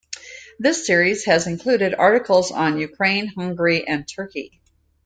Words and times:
This 0.57 0.87
series 0.87 1.25
has 1.25 1.45
included 1.45 1.93
articles 1.93 2.49
on 2.49 2.79
Ukraine, 2.79 3.27
Hungary 3.27 3.87
and 3.87 4.07
Turkey. 4.07 4.59